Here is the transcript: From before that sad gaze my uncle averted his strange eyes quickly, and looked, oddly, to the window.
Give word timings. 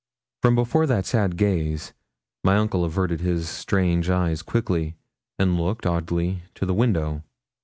From 0.41 0.55
before 0.55 0.87
that 0.87 1.05
sad 1.05 1.37
gaze 1.37 1.93
my 2.43 2.57
uncle 2.57 2.83
averted 2.83 3.21
his 3.21 3.47
strange 3.47 4.09
eyes 4.09 4.41
quickly, 4.41 4.95
and 5.37 5.59
looked, 5.61 5.85
oddly, 5.85 6.41
to 6.55 6.65
the 6.65 6.73
window. 6.73 7.23